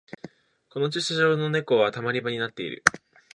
[0.69, 2.83] この駐車場はネコのたまり場になってる